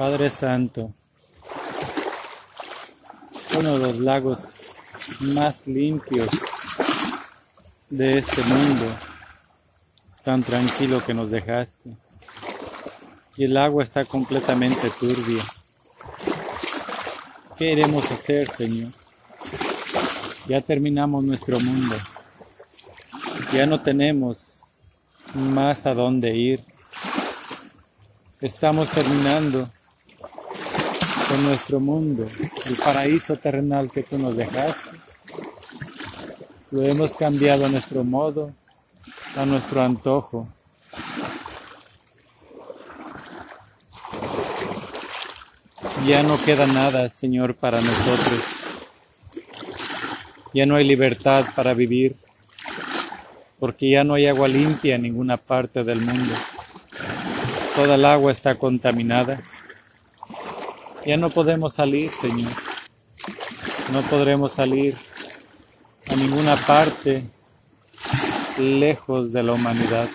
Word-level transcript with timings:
Padre 0.00 0.30
Santo, 0.30 0.94
uno 3.58 3.78
de 3.78 3.86
los 3.86 3.98
lagos 3.98 4.54
más 5.34 5.66
limpios 5.66 6.30
de 7.90 8.08
este 8.08 8.42
mundo, 8.44 8.86
tan 10.24 10.42
tranquilo 10.42 11.04
que 11.04 11.12
nos 11.12 11.30
dejaste. 11.30 11.90
Y 13.36 13.44
el 13.44 13.58
agua 13.58 13.82
está 13.82 14.06
completamente 14.06 14.88
turbia. 14.98 15.42
¿Qué 17.58 17.72
iremos 17.72 18.10
a 18.10 18.14
hacer, 18.14 18.48
Señor? 18.48 18.90
Ya 20.48 20.62
terminamos 20.62 21.24
nuestro 21.24 21.60
mundo. 21.60 21.94
Ya 23.52 23.66
no 23.66 23.82
tenemos 23.82 24.62
más 25.34 25.84
a 25.84 25.92
dónde 25.92 26.34
ir. 26.34 26.64
Estamos 28.40 28.88
terminando 28.88 29.70
con 31.30 31.44
nuestro 31.44 31.78
mundo, 31.78 32.26
el 32.66 32.76
paraíso 32.76 33.36
terrenal 33.36 33.88
que 33.88 34.02
tú 34.02 34.18
nos 34.18 34.36
dejaste. 34.36 34.98
Lo 36.72 36.82
hemos 36.82 37.14
cambiado 37.14 37.66
a 37.66 37.68
nuestro 37.68 38.02
modo, 38.02 38.52
a 39.36 39.46
nuestro 39.46 39.80
antojo. 39.80 40.48
Ya 46.04 46.24
no 46.24 46.36
queda 46.42 46.66
nada, 46.66 47.08
Señor, 47.08 47.54
para 47.54 47.80
nosotros. 47.80 48.40
Ya 50.52 50.66
no 50.66 50.74
hay 50.74 50.84
libertad 50.84 51.44
para 51.54 51.74
vivir, 51.74 52.16
porque 53.60 53.88
ya 53.88 54.02
no 54.02 54.14
hay 54.14 54.26
agua 54.26 54.48
limpia 54.48 54.96
en 54.96 55.02
ninguna 55.02 55.36
parte 55.36 55.84
del 55.84 56.00
mundo. 56.00 56.34
Toda 57.76 57.94
el 57.94 58.04
agua 58.04 58.32
está 58.32 58.56
contaminada. 58.56 59.40
Ya 61.06 61.16
no 61.16 61.30
podemos 61.30 61.74
salir, 61.74 62.10
Señor. 62.10 62.52
No 63.92 64.02
podremos 64.02 64.52
salir 64.52 64.94
a 66.10 66.16
ninguna 66.16 66.56
parte 66.56 67.24
lejos 68.58 69.32
de 69.32 69.42
la 69.42 69.54
humanidad. 69.54 70.08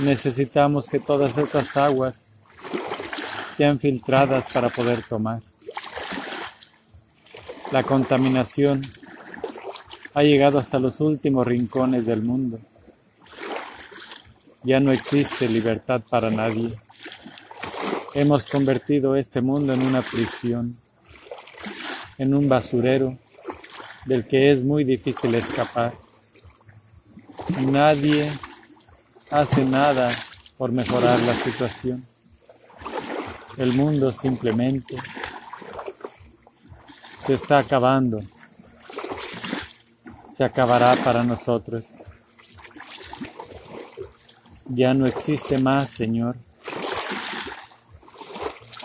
Necesitamos 0.00 0.88
que 0.88 1.00
todas 1.00 1.36
estas 1.36 1.76
aguas 1.76 2.30
sean 3.56 3.80
filtradas 3.80 4.52
para 4.52 4.68
poder 4.68 5.02
tomar. 5.02 5.42
La 7.72 7.82
contaminación 7.82 8.80
ha 10.14 10.22
llegado 10.22 10.58
hasta 10.58 10.78
los 10.78 11.00
últimos 11.00 11.46
rincones 11.46 12.06
del 12.06 12.22
mundo. 12.22 12.60
Ya 14.62 14.78
no 14.78 14.92
existe 14.92 15.48
libertad 15.48 16.00
para 16.08 16.30
nadie. 16.30 16.70
Hemos 18.14 18.46
convertido 18.46 19.16
este 19.16 19.42
mundo 19.42 19.74
en 19.74 19.82
una 19.82 20.00
prisión, 20.00 20.78
en 22.16 22.32
un 22.32 22.48
basurero 22.48 23.18
del 24.06 24.26
que 24.26 24.50
es 24.50 24.64
muy 24.64 24.82
difícil 24.82 25.34
escapar. 25.34 25.92
Nadie 27.60 28.30
hace 29.30 29.62
nada 29.66 30.10
por 30.56 30.72
mejorar 30.72 31.20
la 31.20 31.34
situación. 31.34 32.06
El 33.58 33.74
mundo 33.74 34.10
simplemente 34.10 34.96
se 37.26 37.34
está 37.34 37.58
acabando. 37.58 38.20
Se 40.32 40.44
acabará 40.44 40.96
para 41.04 41.22
nosotros. 41.24 41.88
Ya 44.66 44.94
no 44.94 45.06
existe 45.06 45.58
más, 45.58 45.90
Señor 45.90 46.47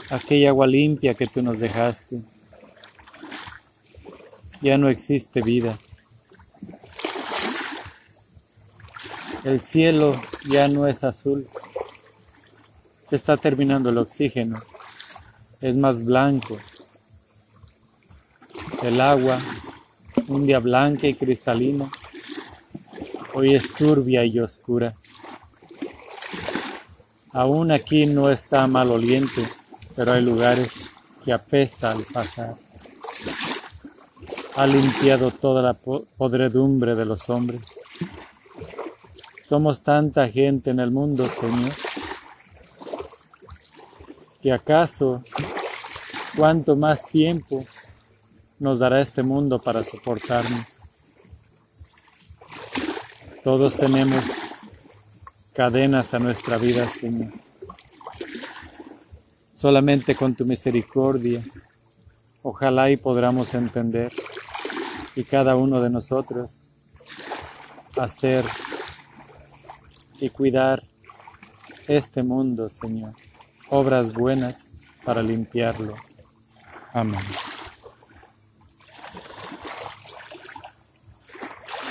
aquella 0.10 0.50
agua 0.50 0.68
limpia 0.68 1.14
que 1.14 1.28
tú 1.28 1.42
nos 1.42 1.60
dejaste. 1.60 2.22
Ya 4.62 4.78
no 4.78 4.90
existe 4.90 5.42
vida. 5.42 5.78
El 9.44 9.62
cielo 9.62 10.20
ya 10.46 10.68
no 10.68 10.88
es 10.88 11.04
azul. 11.04 11.48
Se 13.04 13.16
está 13.16 13.36
terminando 13.36 13.90
el 13.90 13.98
oxígeno. 13.98 14.62
Es 15.60 15.76
más 15.76 16.06
blanco. 16.06 16.58
El 18.82 19.02
agua, 19.02 19.38
un 20.28 20.46
día 20.46 20.60
blanca 20.60 21.08
y 21.08 21.14
cristalina, 21.14 21.86
hoy 23.34 23.54
es 23.54 23.74
turbia 23.74 24.26
y 24.26 24.40
oscura. 24.40 24.96
Aún 27.32 27.72
aquí 27.72 28.06
no 28.06 28.30
está 28.30 28.68
maloliente 28.68 29.42
pero 29.96 30.14
hay 30.14 30.24
lugares 30.24 30.92
que 31.24 31.34
apesta 31.34 31.92
al 31.92 32.04
pasar. 32.04 32.56
Ha 34.56 34.68
limpiado 34.68 35.32
toda 35.32 35.62
la 35.62 35.74
podredumbre 35.74 36.96
de 36.96 37.06
los 37.06 37.30
hombres. 37.30 37.80
Somos 39.44 39.84
tanta 39.84 40.28
gente 40.30 40.72
en 40.72 40.80
el 40.80 40.92
mundo, 40.92 41.26
Señor, 41.26 41.74
que 44.42 44.52
acaso 44.52 45.24
cuánto 46.36 46.76
más 46.76 47.06
tiempo 47.06 47.64
nos 48.60 48.80
dará 48.80 49.02
este 49.02 49.24
mundo 49.24 49.62
para 49.62 49.84
soportarnos. 49.84 50.68
Todos 53.44 53.76
tenemos 53.76 54.24
cadenas 55.54 56.14
a 56.14 56.20
nuestra 56.20 56.58
vida, 56.58 56.88
Señor 56.88 57.32
solamente 59.64 60.14
con 60.14 60.36
tu 60.36 60.44
misericordia. 60.44 61.40
Ojalá 62.42 62.92
y 62.92 62.98
podamos 62.98 63.54
entender 63.54 64.12
y 65.16 65.24
cada 65.24 65.56
uno 65.56 65.80
de 65.80 65.90
nosotros 65.90 66.76
hacer 67.96 68.44
y 70.20 70.28
cuidar 70.32 70.84
este 71.88 72.24
mundo, 72.24 72.68
Señor. 72.68 73.14
Obras 73.70 74.14
buenas 74.14 74.82
para 75.06 75.24
limpiarlo. 75.24 75.96
Amén. 76.92 77.22